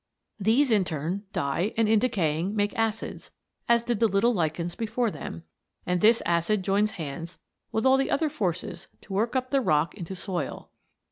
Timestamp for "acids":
2.75-3.29